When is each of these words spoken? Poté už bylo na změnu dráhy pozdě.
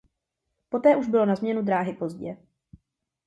Poté 0.69 0.95
už 0.95 1.07
bylo 1.07 1.25
na 1.25 1.35
změnu 1.35 1.61
dráhy 1.61 1.93
pozdě. 1.93 2.37